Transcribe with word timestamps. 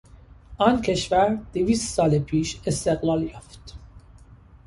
آن 0.57 0.81
کشور 0.81 1.37
دویست 1.53 1.93
سال 1.95 2.19
پیش 2.19 2.61
استقلال 2.65 3.23
یافت. 3.23 3.73